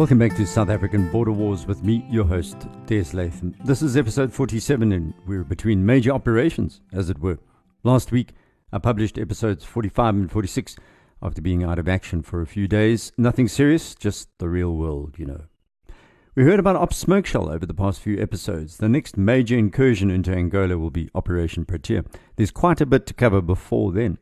[0.00, 3.54] Welcome back to South African Border Wars with me, your host, Des Latham.
[3.66, 7.38] This is episode 47, and we're between major operations, as it were.
[7.82, 8.32] Last week,
[8.72, 10.76] I published episodes 45 and 46
[11.22, 13.12] after being out of action for a few days.
[13.18, 15.42] Nothing serious, just the real world, you know.
[16.34, 18.78] We heard about Op Smoke Shell over the past few episodes.
[18.78, 22.06] The next major incursion into Angola will be Operation Protea.
[22.36, 24.16] There's quite a bit to cover before then.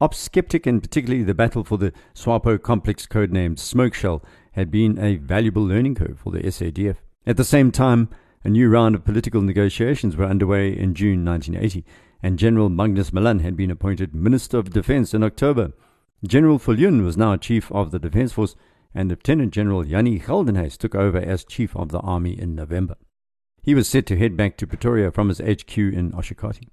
[0.00, 4.98] Op Skeptic, and particularly the battle for the SWAPO complex codenamed Smoke Shell, had been
[4.98, 6.96] a valuable learning curve for the SADF.
[7.26, 8.08] At the same time,
[8.44, 11.84] a new round of political negotiations were underway in June 1980,
[12.22, 15.72] and General Magnus Malan had been appointed Minister of Defense in October.
[16.26, 18.54] General Viljoen was now Chief of the Defense Force,
[18.94, 22.96] and Lieutenant General Jannie Geldenhuys took over as Chief of the Army in November.
[23.62, 26.68] He was set to head back to Pretoria from his HQ in Oshakati.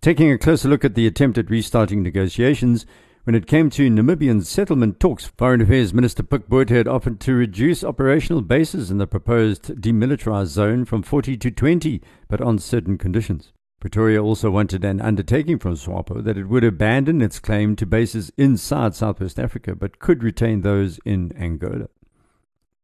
[0.00, 2.86] Taking a closer look at the attempt at restarting negotiations,
[3.24, 7.34] when it came to Namibian settlement talks, Foreign Affairs Minister Pik Botha had offered to
[7.34, 12.96] reduce operational bases in the proposed demilitarized zone from 40 to 20, but on certain
[12.96, 13.52] conditions.
[13.78, 18.32] Pretoria also wanted an undertaking from SWAPO that it would abandon its claim to bases
[18.36, 21.88] inside Southwest Africa, but could retain those in Angola.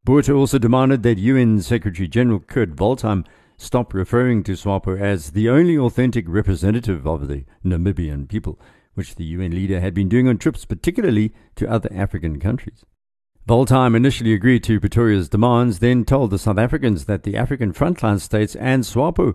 [0.05, 5.49] Botha also demanded that UN Secretary General Kurt Waldheim stop referring to SWAPO as the
[5.49, 8.59] only authentic representative of the Namibian people,
[8.97, 12.85] which the UN leader had been doing on trips particularly to other African countries.
[13.47, 18.21] Waldheim initially agreed to Pretoria's demands, then told the South Africans that the African frontline
[18.21, 19.35] states and SWAPO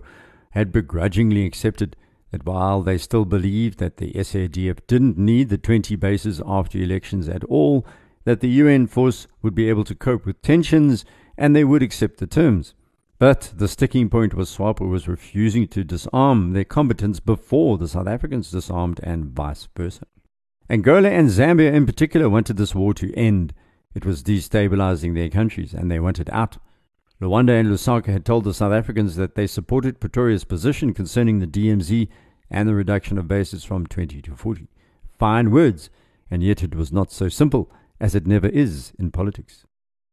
[0.50, 1.96] had begrudgingly accepted
[2.30, 7.28] that while they still believed that the SADF didn't need the 20 bases after elections
[7.28, 7.86] at all,
[8.24, 11.04] that the UN force would be able to cope with tensions
[11.38, 12.74] and they would accept the terms.
[13.22, 18.08] But the sticking point was SWAPO was refusing to disarm their combatants before the South
[18.08, 20.06] Africans disarmed and vice versa.
[20.68, 23.54] Angola and Zambia in particular wanted this war to end.
[23.94, 26.58] It was destabilizing their countries and they wanted out.
[27.20, 31.46] Luanda and Lusaka had told the South Africans that they supported Pretoria's position concerning the
[31.46, 32.08] DMZ
[32.50, 34.66] and the reduction of bases from 20 to 40.
[35.16, 35.90] Fine words,
[36.28, 39.64] and yet it was not so simple, as it never is in politics.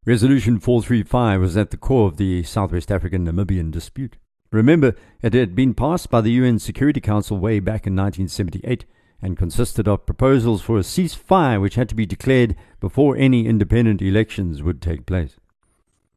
[0.05, 4.15] Resolution 435 was at the core of the Southwest African Namibian dispute.
[4.49, 8.85] Remember, it had been passed by the UN Security Council way back in 1978
[9.21, 14.01] and consisted of proposals for a ceasefire which had to be declared before any independent
[14.01, 15.35] elections would take place.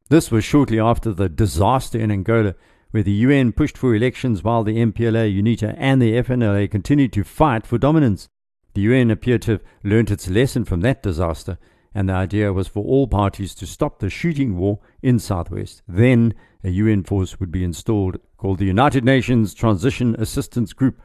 [0.08, 2.54] This was shortly after the disaster in Angola,
[2.92, 7.24] where the UN pushed for elections while the MPLA, UNITA, and the FNLA continued to
[7.24, 8.28] fight for dominance.
[8.74, 11.58] The UN appeared to have learnt its lesson from that disaster
[11.94, 15.82] and the idea was for all parties to stop the shooting war in Southwest.
[15.86, 21.00] Then a UN force would be installed called the United Nations Transition Assistance Group,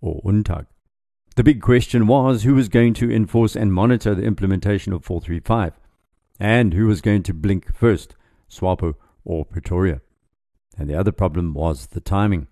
[0.00, 0.66] or UNTAG.
[1.36, 5.78] The big question was who was going to enforce and monitor the implementation of 435,
[6.40, 8.14] and who was going to blink first,
[8.48, 8.94] SWAPO
[9.24, 10.00] or Pretoria.
[10.76, 12.46] And the other problem was the timing.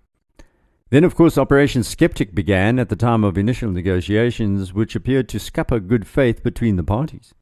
[0.91, 5.41] Then, of course, Operation Skeptic began at the time of initial negotiations, which appeared to
[5.41, 7.35] scupper good faith between the parties.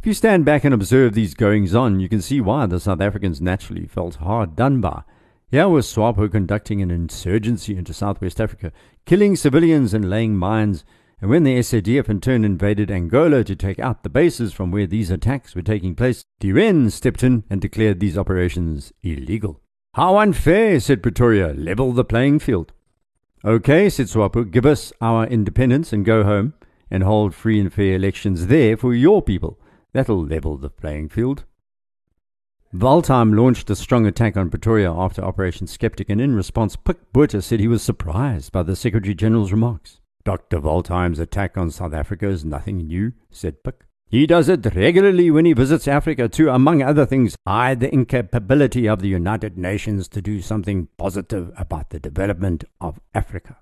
[0.00, 3.02] If you stand back and observe these goings on, you can see why the South
[3.02, 5.02] Africans naturally felt hard done by.
[5.50, 8.72] Here was SWAPO conducting an insurgency into Southwest Africa,
[9.04, 10.86] killing civilians and laying mines,
[11.20, 14.86] and when the SADF in turn invaded Angola to take out the bases from where
[14.86, 19.60] these attacks were taking place, UN stepped in and declared these operations illegal.
[19.96, 21.52] How unfair, said Pretoria.
[21.52, 22.72] Level the playing field.
[23.44, 26.54] Okay, said SWAPO, give us our independence and go home
[26.90, 29.58] and hold free and fair elections there for your people.
[29.92, 31.44] That'll level the playing field.
[32.72, 37.42] Waldheim launched a strong attack on Pretoria after Operation Skeptic, and in response, Pik Botha
[37.42, 39.98] said he was surprised by the Secretary General's remarks.
[40.24, 40.60] Dr.
[40.60, 43.82] Waldheim's attack on South Africa is nothing new, said Pik.
[44.06, 48.88] He does it regularly when he visits Africa to, among other things, hide the incapability
[48.88, 53.56] of the United Nations to do something positive about the development of Africa.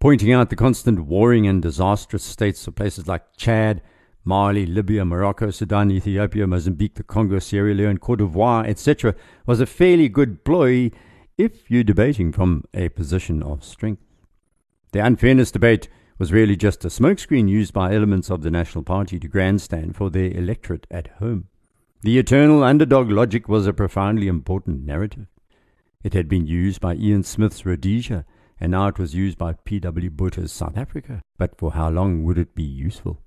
[0.00, 3.82] Pointing out the constant warring and disastrous states of places like Chad,
[4.24, 9.14] Mali, Libya, Morocco, Sudan, Ethiopia, Mozambique, the Congo, Sierra Leone, Cote d'Ivoire, etc.,
[9.46, 10.90] was a fairly good ploy
[11.38, 14.02] if you're debating from a position of strength.
[14.92, 15.88] The unfairness debate
[16.18, 20.10] was really just a smokescreen used by elements of the National Party to grandstand for
[20.10, 21.48] their electorate at home.
[22.02, 25.26] The eternal underdog logic was a profoundly important narrative.
[26.02, 28.26] It had been used by Ian Smith's Rhodesia,
[28.58, 30.10] and now it was used by P.W.
[30.10, 31.22] Botha's South Africa.
[31.38, 33.22] But for how long would it be useful?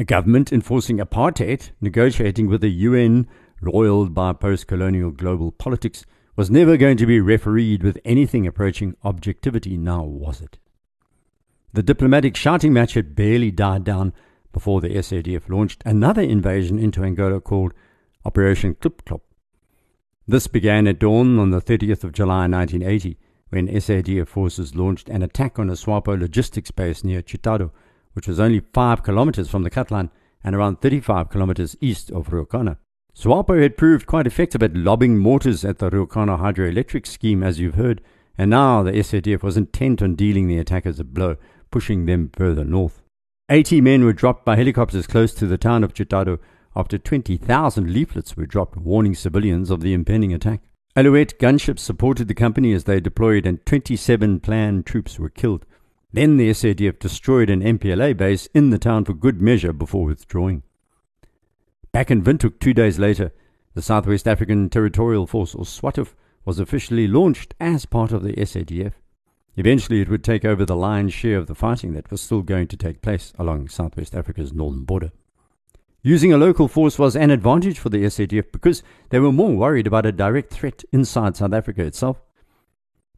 [0.00, 3.26] A government enforcing apartheid, negotiating with the UN,
[3.60, 6.04] roiled by post colonial global politics,
[6.36, 10.58] was never going to be refereed with anything approaching objectivity, now was it?
[11.72, 14.12] The diplomatic shouting match had barely died down
[14.52, 17.74] before the SADF launched another invasion into Angola called
[18.24, 19.22] Operation Clip Clop.
[20.28, 23.18] This began at dawn on the 30th of July 1980
[23.48, 27.72] when SADF forces launched an attack on a SWAPO logistics base near Chitado,
[28.18, 30.10] which was only 5 kilometers from the cut line
[30.42, 32.76] and around 35 kilometers east of Ruacana.
[33.14, 37.76] SWAPO had proved quite effective at lobbing mortars at the Ruacana hydroelectric scheme, as you've
[37.76, 38.00] heard,
[38.36, 41.36] and now the SADF was intent on dealing the attackers a blow,
[41.70, 43.02] pushing them further north.
[43.48, 46.40] 80 men were dropped by helicopters close to the town of Chitado
[46.74, 50.62] after 20,000 leaflets were dropped warning civilians of the impending attack.
[50.96, 55.64] Alouette gunships supported the company as they deployed, and 27 planned troops were killed.
[56.12, 60.62] Then the SADF destroyed an MPLA base in the town for good measure before withdrawing.
[61.92, 63.32] Back in Windhoek two days later,
[63.74, 66.14] the Southwest African Territorial Force, or SWATF,
[66.44, 68.94] was officially launched as part of the SADF.
[69.56, 72.68] Eventually, it would take over the lion's share of the fighting that was still going
[72.68, 75.12] to take place along Southwest Africa's northern border.
[76.00, 79.86] Using a local force was an advantage for the SADF because they were more worried
[79.86, 82.22] about a direct threat inside South Africa itself.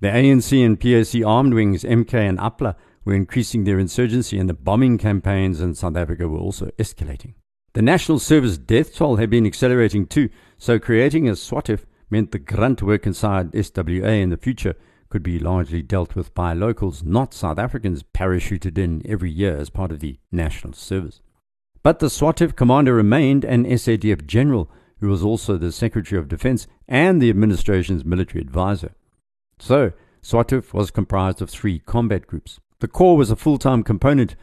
[0.01, 2.75] The ANC and PAC armed wings, MK and APLA,
[3.05, 7.35] were increasing their insurgency, and the bombing campaigns in South Africa were also escalating.
[7.75, 12.39] The National Service death toll had been accelerating too, so creating a SWATF meant the
[12.39, 14.75] grunt work inside SWA in the future
[15.11, 19.69] could be largely dealt with by locals, not South Africans parachuted in every year as
[19.69, 21.21] part of the National Service.
[21.83, 24.71] But the SWATF commander remained an SADF general
[25.01, 28.95] who was also the Secretary of Defense and the administration's military advisor.
[29.61, 29.93] So,
[30.23, 32.61] SWATF was comprised of three combat groups.
[32.81, 34.35] The Corps was a full time component.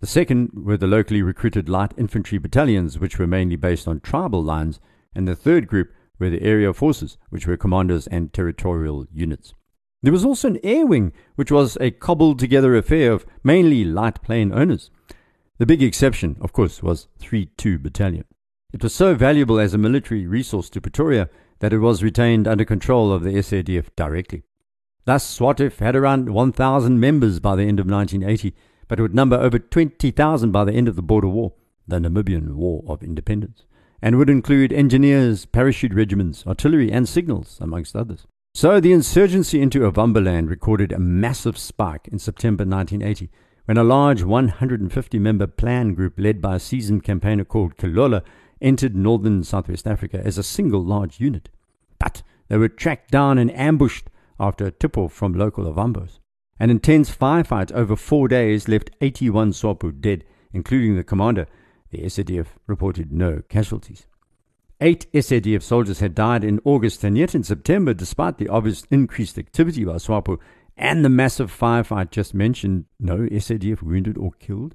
[0.00, 4.42] The second were the locally recruited light infantry battalions, which were mainly based on tribal
[4.42, 4.78] lines.
[5.14, 9.54] And the third group were the area forces, which were commanders and territorial units.
[10.02, 14.22] There was also an air wing, which was a cobbled together affair of mainly light
[14.22, 14.90] plane owners.
[15.58, 18.24] The big exception, of course, was 3 2 Battalion.
[18.72, 21.28] It was so valuable as a military resource to Pretoria
[21.58, 24.44] that it was retained under control of the SADF directly.
[25.04, 28.54] Thus, SWATF had around 1,000 members by the end of 1980,
[28.86, 31.54] but would number over 20,000 by the end of the border war,
[31.88, 33.64] the Namibian War of Independence,
[34.02, 38.26] and would include engineers, parachute regiments, artillery, and signals, amongst others.
[38.54, 43.30] So the insurgency into Ovamboland recorded a massive spike in September 1980
[43.66, 48.22] when a large 150 member PLAN group led by a seasoned campaigner called Kilola
[48.60, 51.48] entered northern Southwest Africa as a single large unit.
[52.00, 56.18] But they were tracked down and ambushed after a tip off from local Ovambos.
[56.58, 61.46] An intense firefight over four days left 81 SWAPO dead, including the commander.
[61.90, 64.06] The SADF reported no casualties.
[64.80, 69.38] Eight SADF soldiers had died in August, and yet in September, despite the obvious increased
[69.38, 70.38] activity by SWAPO
[70.76, 74.74] and the massive firefight just mentioned, no SADF wounded or killed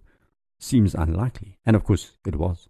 [0.59, 1.57] seems unlikely.
[1.65, 2.69] And of course, it was.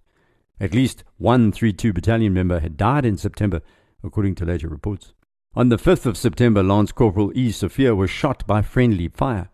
[0.59, 3.61] At least one 3-2 battalion member had died in September,
[4.03, 5.13] according to later reports.
[5.57, 7.49] On the 5th of September, Lance Corporal E.
[7.49, 9.47] Sophia was shot by friendly fire.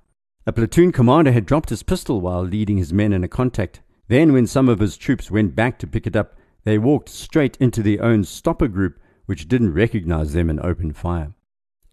[0.47, 3.81] A platoon commander had dropped his pistol while leading his men in a contact.
[4.07, 7.55] Then, when some of his troops went back to pick it up, they walked straight
[7.57, 11.33] into their own stopper group, which didn't recognize them and opened fire.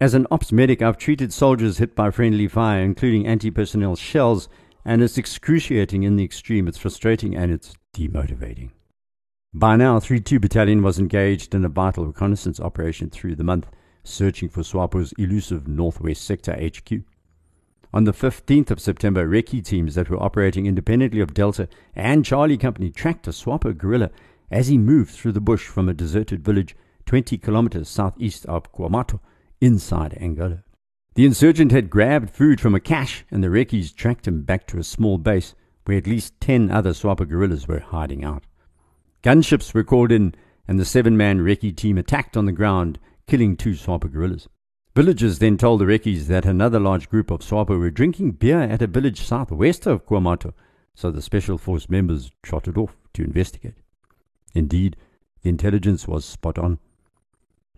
[0.01, 4.49] As an ops medic, I've treated soldiers hit by friendly fire, including anti personnel shells,
[4.83, 6.67] and it's excruciating in the extreme.
[6.67, 8.71] It's frustrating and it's demotivating.
[9.53, 13.67] By now, 3 2 Battalion was engaged in a vital reconnaissance operation through the month
[14.03, 17.01] searching for SWAPO's elusive Northwest Sector HQ.
[17.91, 22.57] On the 15th of September, recce teams that were operating independently of Delta and Charlie
[22.57, 24.11] Company tracked a SWAPO guerrilla
[24.51, 26.75] as he moved through the bush from a deserted village
[27.05, 29.19] 20 kilometers southeast of Cuamato,
[29.59, 30.63] inside Angola.
[31.15, 34.77] The insurgent had grabbed food from a cache, and the recce's tracked him back to
[34.77, 38.43] a small base where at least 10 other SWAPO guerrillas were hiding out.
[39.23, 40.35] Gunships were called in,
[40.67, 42.99] and the seven man recce team attacked on the ground
[43.29, 44.47] killing two SWAPO guerrillas.
[44.95, 48.81] Villagers then told the recce's that another large group of SWAPO were drinking beer at
[48.81, 50.53] a village southwest of Cuamato,
[50.95, 53.75] so the Special Force members trotted off to investigate.
[54.55, 54.97] Indeed,
[55.43, 56.79] the intelligence was spot on.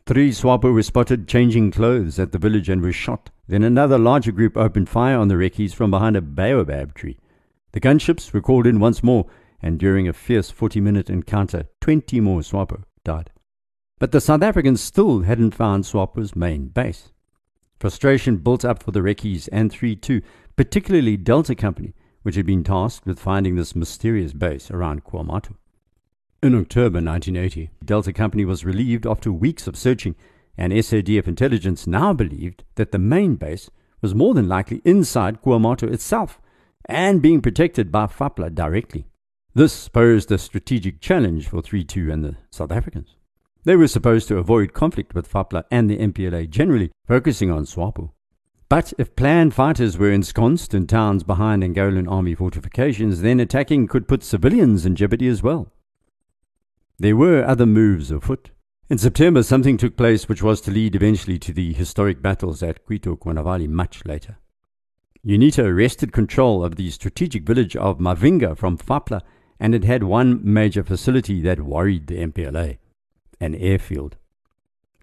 [0.06, 3.30] Three SWAPO were spotted changing clothes at the village and were shot.
[3.46, 7.18] Then another larger group opened fire on the recce's from behind a baobab tree.
[7.74, 9.26] The gunships were called in once more,
[9.62, 13.32] and during a fierce 40 minute encounter, 20 more SWAPO died.
[14.02, 17.12] But the South Africans still hadn't found SWAPO's main base.
[17.80, 20.24] Frustration built up for the recce's and 3 2,
[20.56, 21.94] particularly Delta Company,
[22.24, 25.54] which had been tasked with finding this mysterious base around Cuamato.
[26.42, 30.16] In October 1980, Delta Company was relieved after weeks of searching,
[30.58, 33.70] and SADF intelligence now believed that the main base
[34.02, 36.42] was more than likely inside Cuamato itself
[36.86, 39.06] and being protected by FAPLA directly.
[39.54, 43.16] This posed a strategic challenge for 3 2 and the South Africans.
[43.64, 48.12] They were supposed to avoid conflict with FAPLA and the MPLA generally, focusing on SWAPO.
[48.70, 54.08] But if planned fighters were ensconced in towns behind Angolan army fortifications, then attacking could
[54.08, 55.72] put civilians in jeopardy as well.
[56.98, 58.50] There were other moves afoot.
[58.90, 62.86] In September, something took place which was to lead eventually to the historic battles at
[62.86, 64.38] Cuito Cuanavale much later.
[65.24, 69.22] UNITA wrested control of the strategic village of Mavinga from Fapla,
[69.60, 72.78] and it had one major facility that worried the MPLA
[73.42, 74.16] an airfield.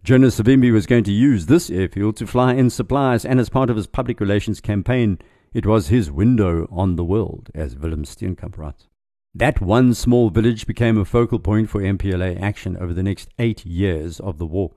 [0.02, 3.68] Jonas Savimbi was going to use this airfield to fly in supplies, and as part
[3.68, 5.18] of his public relations campaign,
[5.52, 8.86] it was his window on the world, as Willem Steenkamp writes.
[9.34, 13.66] That one small village became a focal point for MPLA action over the next eight
[13.66, 14.72] years of the war.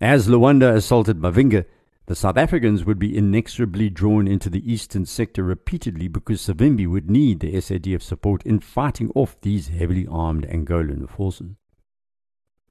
[0.00, 1.66] As Luanda assaulted Mavinga,
[2.06, 7.08] the South Africans would be inexorably drawn into the eastern sector repeatedly because Savimbi would
[7.08, 11.59] need the SADF support in fighting off these heavily armed Angolan forces.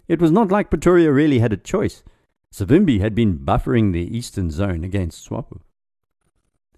[0.10, 2.04] It was not like Pretoria really had a choice.
[2.51, 5.62] Savimbi had been buffering the eastern zone against SWAPO.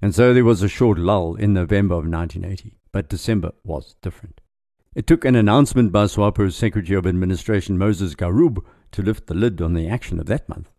[0.01, 4.41] And so there was a short lull in November of 1980, but December was different.
[4.93, 9.61] It took an announcement by SWAPO's Secretary of Administration Moses Garoeb to lift the lid
[9.61, 10.69] on the action of that month.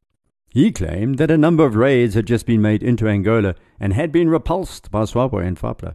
[0.50, 4.12] He claimed that a number of raids had just been made into Angola and had
[4.12, 5.94] been repulsed by SWAPO and FAPLA.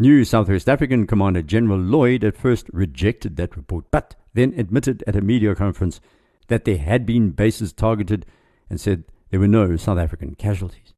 [0.00, 5.16] New Southwest African Commander General Lloyd at first rejected that report, but then admitted at
[5.16, 6.00] a media conference
[6.46, 8.24] that there had been bases targeted
[8.70, 10.94] and said there were no South African casualties.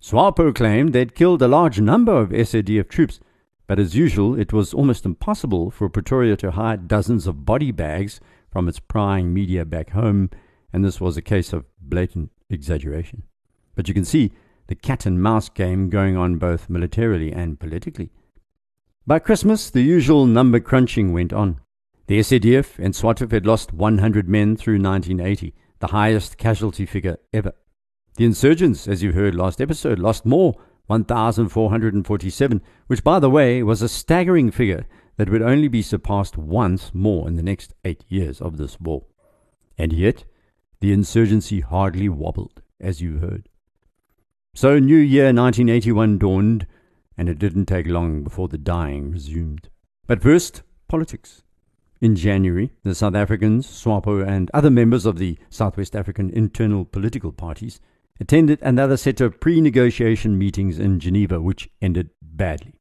[0.00, 3.20] SWAPO claimed they'd killed a large number of SADF troops,
[3.68, 8.20] but as usual, it was almost impossible for Pretoria to hide dozens of body bags
[8.50, 10.30] from its prying media back home,
[10.72, 13.22] and this was a case of blatant exaggeration.
[13.76, 14.32] But you can see
[14.66, 18.10] the cat and mouse game going on both militarily and politically.
[19.04, 21.58] By Christmas, the usual number crunching went on.
[22.06, 27.52] The SADF and SWATF had lost 100 men through 1980, the highest casualty figure ever.
[28.14, 30.54] The insurgents, as you heard last episode, lost more,
[30.86, 36.94] 1,447, which, by the way, was a staggering figure that would only be surpassed once
[36.94, 39.06] more in the next eight years of this war.
[39.76, 40.24] And yet,
[40.78, 43.48] the insurgency hardly wobbled, as you heard.
[44.54, 46.68] So New Year 1981 dawned,
[47.16, 49.68] and it didn't take long before the dying resumed.
[50.06, 51.42] But first, politics.
[52.00, 57.30] In January, the South Africans, SWAPO, and other members of the Southwest African internal political
[57.30, 57.80] parties
[58.18, 62.74] attended another set of pre negotiation meetings in Geneva, which ended badly.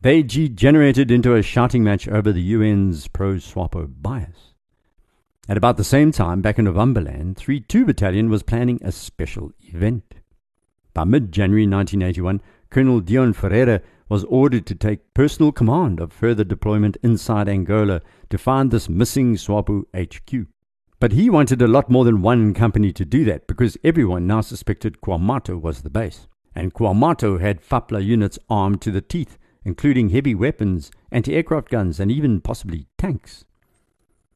[0.00, 4.54] They degenerated into a shouting match over the UN's pro SWAPO bias.
[5.48, 9.52] At about the same time, back in Ovamboland, 3 2 Battalion was planning a special
[9.60, 10.14] event.
[10.92, 12.42] By mid January 1981,
[12.76, 13.80] Colonel Deon Ferreira
[14.10, 19.34] was ordered to take personal command of further deployment inside Angola to find this missing
[19.36, 20.46] SWAPO HQ.
[21.00, 24.42] But he wanted a lot more than one company to do that because everyone now
[24.42, 26.28] suspected Cuamato was the base.
[26.54, 31.98] And Cuamato had FAPLA units armed to the teeth, including heavy weapons, anti aircraft guns,
[31.98, 33.46] and even possibly tanks.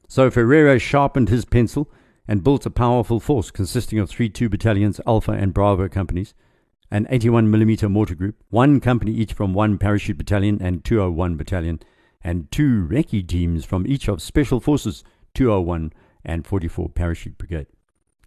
[0.09, 1.91] So Ferreira sharpened his pencil
[2.27, 6.33] and built a powerful force consisting of three 2 battalions, Alpha and Bravo companies,
[6.91, 11.81] an 81mm mortar group, one company each from one parachute battalion and 201 battalion,
[12.23, 15.05] and two recce teams from each of Special Forces
[15.35, 15.93] 201
[16.25, 17.67] and 44 Parachute Brigade.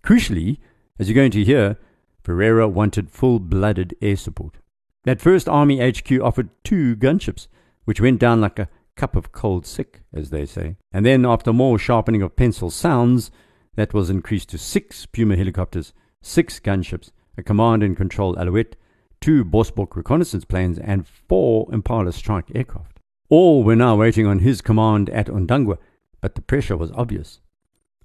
[0.03, 0.57] Crucially,
[0.97, 1.77] as you're going to hear,
[2.23, 4.57] Ferreira wanted full blooded air support.
[5.03, 7.47] That first Army HQ offered two gunships,
[7.85, 10.77] which went down like a cup of cold sick, as they say.
[10.91, 13.29] And then, after more sharpening of pencil sounds,
[13.75, 18.75] that was increased to six Puma helicopters, six gunships, a command and control Alouette,
[19.21, 22.99] two Bosbok reconnaissance planes, and four Impala strike aircraft.
[23.29, 25.77] All were now waiting on his command at Ondangwa,
[26.21, 27.39] but the pressure was obvious.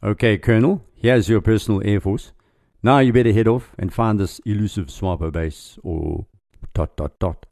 [0.03, 2.33] Okay, Colonel, here's your personal air force.
[2.83, 6.27] Now you better head off and find this elusive SWAPO base, or
[6.75, 7.47] dot dot dot.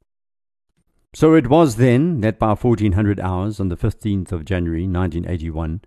[1.13, 5.81] So it was then that by 1400 hours on the 15th of January 1981,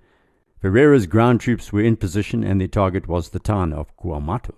[0.60, 4.56] Ferreira's ground troops were in position and their target was the town of Cuamato.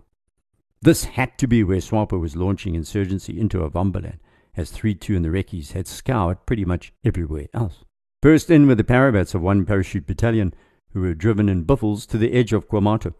[0.83, 4.17] This had to be where SWAPO was launching insurgency into Ovamboland,
[4.57, 7.85] as 3-2 and the recces had scoured pretty much everywhere else.
[8.23, 10.55] First in were the Parabats of one parachute battalion,
[10.93, 13.13] who were driven in buffels to the edge of Cuamato.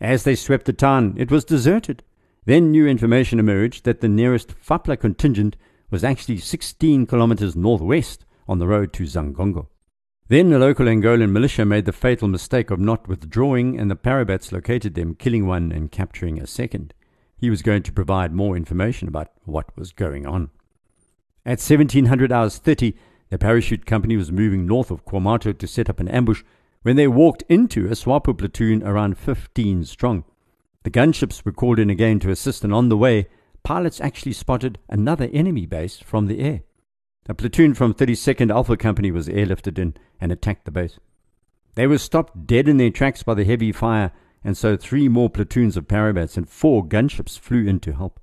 [0.00, 2.04] As they swept the town, it was deserted.
[2.44, 5.56] Then new information emerged that the nearest Fapla contingent
[5.90, 9.66] was actually 16 kilometers northwest on the road to Xangongo.
[10.28, 14.52] Then the local Angolan militia made the fatal mistake of not withdrawing, and the Parabats
[14.52, 16.94] located them, killing one and capturing a second.
[17.36, 20.48] He was going to provide more information about what was going on.
[21.44, 22.94] At 1700 hours 30,
[23.28, 26.42] the parachute company was moving north of Cuamato to set up an ambush
[26.80, 30.24] when they walked into a SWAPO platoon around 15 strong.
[30.84, 33.28] The gunships were called in again to assist, and on the way,
[33.62, 36.62] pilots actually spotted another enemy base from the air.
[37.26, 40.98] A platoon from 32nd Alpha Company was airlifted in and attacked the base.
[41.74, 44.12] They were stopped dead in their tracks by the heavy fire,
[44.44, 48.20] and so three more platoons of parabats and four gunships flew in to help.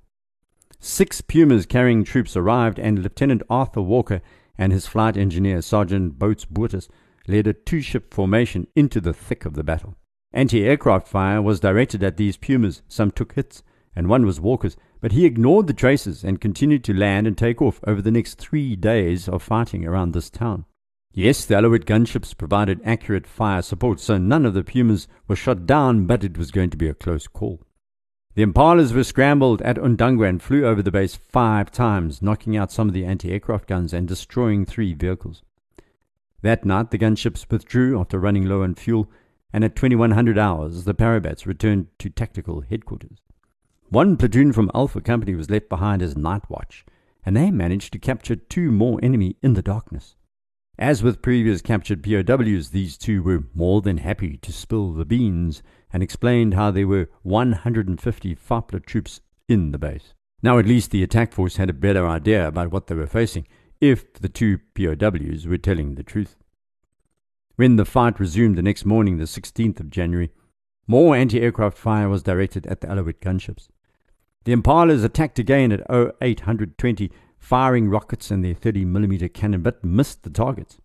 [0.78, 4.20] Six Pumas carrying troops arrived, and Lieutenant Arthur Walker
[4.56, 6.88] and his flight engineer, Sergeant Boats Bootis,
[7.26, 9.96] led a two ship formation into the thick of the battle.
[10.32, 12.82] Anti aircraft fire was directed at these Pumas.
[12.88, 13.62] Some took hits,
[13.94, 17.60] and one was Walker's, but he ignored the tracers and continued to land and take
[17.60, 20.64] off over the next three days of fighting around this town.
[21.14, 25.66] Yes, the Alouette gunships provided accurate fire support, so none of the Pumas were shot
[25.66, 27.60] down, but it was going to be a close call.
[28.34, 32.72] The Impalas were scrambled at Ondangwa and flew over the base five times, knocking out
[32.72, 35.42] some of the anti aircraft guns and destroying three vehicles.
[36.40, 39.10] That night, the gunships withdrew after running low on fuel,
[39.52, 43.18] and at 2100 hours, the Parabats returned to tactical headquarters.
[43.92, 46.86] One platoon from Alpha Company was left behind as night watch,
[47.26, 50.16] and they managed to capture two more enemy in the darkness.
[50.78, 55.62] As with previous captured POWs, these two were more than happy to spill the beans
[55.92, 60.14] and explained how there were 150 FAPLA troops in the base.
[60.42, 63.46] Now, at least the attack force had a better idea about what they were facing,
[63.78, 66.36] if the two POWs were telling the truth.
[67.56, 70.30] When the fight resumed the next morning, the 16th of January,
[70.86, 73.68] more anti aircraft fire was directed at the Alouette gunships.
[74.44, 80.30] The Impalas attacked again at 0820, firing rockets and their 30mm cannon, but missed the
[80.30, 80.78] targets.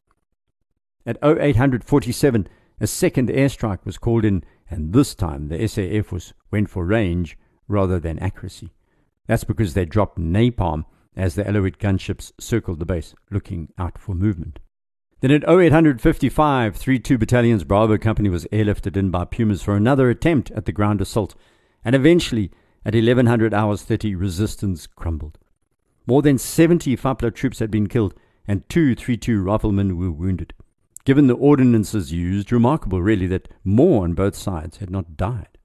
[1.05, 2.47] At 0847,
[2.79, 6.85] a second airstrike was called in, and this time the SA Air Force went for
[6.85, 7.37] range
[7.67, 8.73] rather than accuracy.
[9.25, 10.85] That's because they dropped napalm
[11.15, 14.59] as the Alouette gunships circled the base, looking out for movement.
[15.21, 20.11] Then at 0855, 3 2 Battalion's Bravo Company was airlifted in by Pumas for another
[20.11, 21.33] attempt at the ground assault,
[21.83, 22.51] and eventually
[22.85, 25.37] at 1100 hours 30, resistance crumbled.
[26.05, 28.13] More than 70 Fapla troops had been killed,
[28.47, 30.53] and two 3-2 riflemen were wounded.
[31.03, 35.57] Given the ordinances used, remarkable really that more on both sides had not died.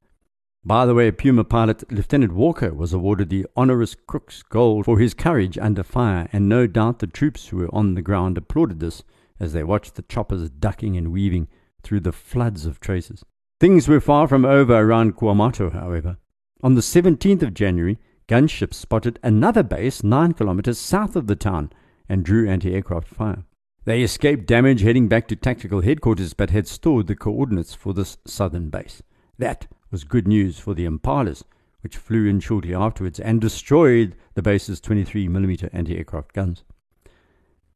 [0.65, 5.15] By the way, Puma pilot Lieutenant Walker was awarded the Honoris Crux Gold for his
[5.15, 9.03] courage under fire, and no doubt the troops who were on the ground applauded this
[9.41, 11.49] as they watched the choppers ducking and weaving
[11.83, 13.25] through the floods of tracers.
[13.59, 16.19] Things were far from over around Kuamato, however.
[16.65, 17.99] On the 17th of January,
[18.29, 21.73] gunships spotted another base nine kilometers south of the town
[22.09, 23.43] and drew anti aircraft fire.
[23.85, 28.17] They escaped damage heading back to tactical headquarters but had stored the coordinates for this
[28.25, 29.03] southern base.
[29.39, 31.43] That was good news for the Impalas,
[31.81, 36.63] which flew in shortly afterwards and destroyed the base's 23mm anti aircraft guns.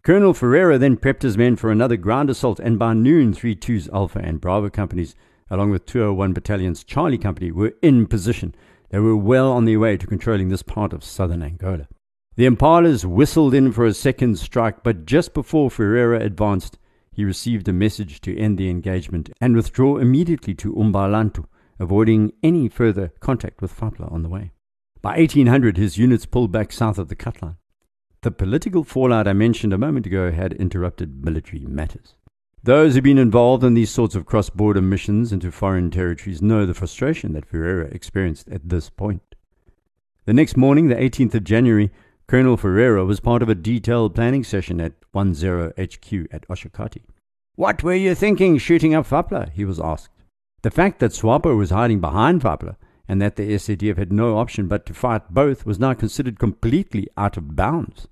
[0.05, 3.89] Colonel Ferreira then prepped his men for another ground assault, and by noon, 3 2's
[3.89, 5.17] Alpha and Bravo companies,
[5.51, 8.55] along with 201 Battalion's Charlie Company, were in position
[8.91, 11.89] they were well on their way to controlling this part of southern Angola.
[12.37, 16.79] The Impalas whistled in for a second strike, but just before Ferreira advanced,
[17.11, 21.47] he received a message to end the engagement and withdraw immediately to Ombalantu,
[21.79, 24.53] avoiding any further contact with Fapla on the way.
[25.01, 27.57] By 1800, his units pulled back south of the cutline.
[28.21, 32.17] The political fallout I mentioned a moment ago had interrupted military matters.
[32.67, 36.67] Those who've been involved in these sorts of cross border missions into foreign territories know
[36.67, 39.37] the frustration that Ferreira experienced at this point.
[40.25, 41.93] The next morning, the 18th of January,
[42.27, 45.35] Colonel Ferreira was part of a detailed planning session at 10
[45.79, 47.05] HQ at Oshakati.
[47.55, 49.53] What were you thinking shooting up Fapla?
[49.53, 50.11] he was asked.
[50.63, 52.75] The fact that SWAPO was hiding behind Fapla
[53.07, 57.07] and that the SADF had no option but to fight both was now considered completely
[57.17, 58.09] out of bounds.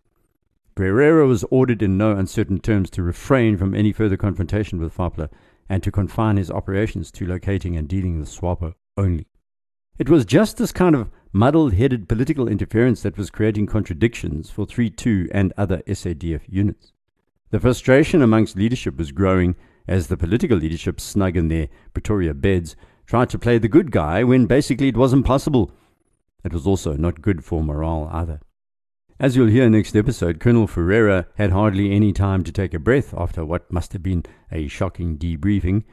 [0.76, 5.28] Ferreira was ordered in no uncertain terms to refrain from any further confrontation with Fapla
[5.68, 9.28] and to confine his operations to locating and dealing with SWAPO only.
[9.98, 14.66] It was just this kind of muddle headed political interference that was creating contradictions for
[14.66, 16.92] 3 2 and other SADF units.
[17.50, 19.54] The frustration amongst leadership was growing
[19.86, 22.74] as the political leadership, snug in their Pretoria beds,
[23.06, 25.70] tried to play the good guy when basically it wasn't possible.
[26.42, 28.40] It was also not good for morale either.
[29.20, 33.14] As you'll hear next episode, Colonel Ferreira had hardly any time to take a breath
[33.16, 35.84] after what must have been a shocking debriefing.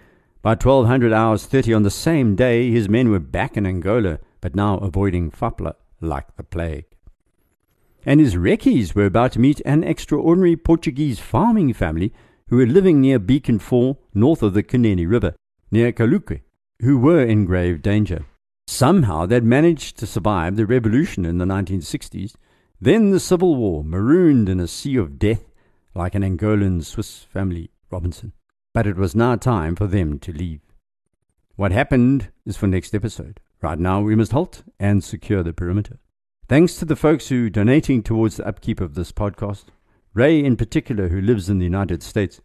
[0.41, 4.55] By 1200 hours 30 on the same day, his men were back in Angola, but
[4.55, 6.85] now avoiding Fapla like the plague.
[8.07, 12.11] And his recce's were about to meet an extraordinary Portuguese farming family
[12.47, 15.35] who were living near Beacon Fall, north of the Kunene River,
[15.69, 16.41] near Calueque,
[16.81, 18.25] who were in grave danger.
[18.65, 22.33] Somehow they'd managed to survive the revolution in the 1960s
[22.81, 25.43] then the Civil War, marooned in a sea of death
[25.93, 28.33] like an Angolan Swiss family Robinson.
[28.73, 30.61] but it was now time for them to leave.
[31.57, 33.39] What happened is for next episode.
[33.61, 35.99] Right now, we must halt and secure the perimeter.
[36.47, 39.65] Thanks to the folks who are donating towards the upkeep of this podcast.
[40.13, 42.41] Ray, in particular, who lives in the United States.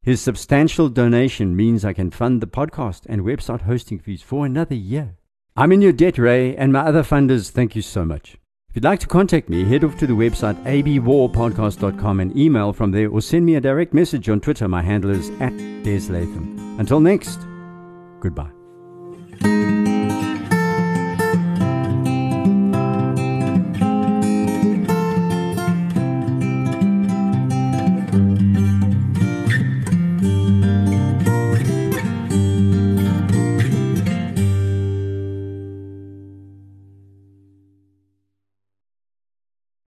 [0.00, 4.74] His substantial donation means I can fund the podcast and website hosting fees for another
[4.74, 5.16] year.
[5.56, 8.36] I'm in your debt, Ray, and my other funders, thank you so much.
[8.74, 12.90] If you'd like to contact me, head off to the website abwarpodcast.com and email from
[12.90, 14.66] there or send me a direct message on Twitter.
[14.66, 16.76] My handle is at Des Latham.
[16.80, 17.38] Until next,
[18.18, 18.50] goodbye.